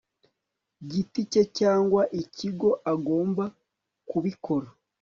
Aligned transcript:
giti 0.89 1.21
cye 1.31 1.43
cyangwa 1.57 2.01
ikigo 2.21 2.69
agomba 2.93 3.45
kubikora 4.09 4.67